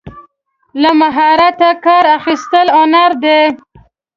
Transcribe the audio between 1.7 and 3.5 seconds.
کار اخیستل هنر دی.